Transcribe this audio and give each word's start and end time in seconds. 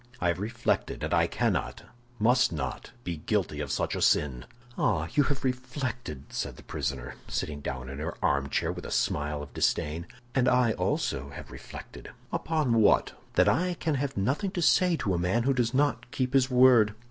I 0.19 0.29
have 0.29 0.39
reflected, 0.39 1.03
and 1.03 1.13
I 1.13 1.27
cannot, 1.27 1.83
must 2.17 2.51
not 2.51 2.89
be 3.03 3.17
guilty 3.17 3.59
of 3.59 3.71
such 3.71 3.93
a 3.93 4.01
sin." 4.01 4.45
"Ah, 4.75 5.07
you 5.13 5.21
have 5.25 5.43
reflected!" 5.43 6.23
said 6.29 6.55
the 6.57 6.63
prisoner, 6.63 7.17
sitting 7.27 7.59
down 7.61 7.87
in 7.87 7.99
her 7.99 8.15
armchair, 8.19 8.71
with 8.71 8.87
a 8.87 8.89
smile 8.89 9.43
of 9.43 9.53
disdain; 9.53 10.07
"and 10.33 10.47
I 10.49 10.71
also 10.71 11.29
have 11.29 11.51
reflected." 11.51 12.09
"Upon 12.33 12.81
what?" 12.81 13.11
"That 13.35 13.47
I 13.47 13.75
can 13.75 13.93
have 13.93 14.17
nothing 14.17 14.49
to 14.53 14.61
say 14.63 14.97
to 14.97 15.13
a 15.13 15.19
man 15.19 15.43
who 15.43 15.53
does 15.53 15.71
not 15.71 16.09
keep 16.09 16.33
his 16.33 16.49
word." 16.49 16.95